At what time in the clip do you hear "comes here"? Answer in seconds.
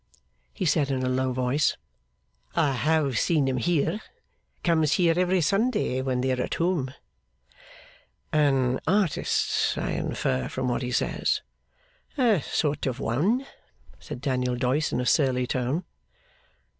4.63-5.13